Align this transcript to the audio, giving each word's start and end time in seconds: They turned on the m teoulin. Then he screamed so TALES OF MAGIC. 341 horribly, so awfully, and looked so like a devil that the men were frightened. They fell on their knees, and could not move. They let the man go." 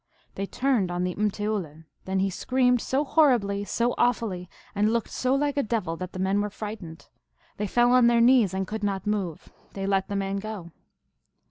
They 0.33 0.47
turned 0.47 0.89
on 0.89 1.03
the 1.03 1.11
m 1.15 1.29
teoulin. 1.29 1.83
Then 2.05 2.21
he 2.21 2.31
screamed 2.31 2.81
so 2.81 3.03
TALES 3.03 3.03
OF 3.03 3.05
MAGIC. 3.05 3.41
341 3.41 3.41
horribly, 3.45 3.65
so 3.65 3.95
awfully, 4.03 4.49
and 4.73 4.91
looked 4.91 5.11
so 5.11 5.35
like 5.35 5.57
a 5.57 5.61
devil 5.61 5.95
that 5.97 6.13
the 6.13 6.17
men 6.17 6.41
were 6.41 6.49
frightened. 6.49 7.07
They 7.57 7.67
fell 7.67 7.91
on 7.93 8.07
their 8.07 8.19
knees, 8.19 8.55
and 8.55 8.65
could 8.65 8.83
not 8.83 9.05
move. 9.05 9.49
They 9.73 9.85
let 9.85 10.07
the 10.07 10.15
man 10.15 10.37
go." 10.37 10.71